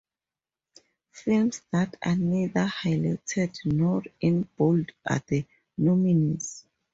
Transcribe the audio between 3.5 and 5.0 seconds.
nor in bold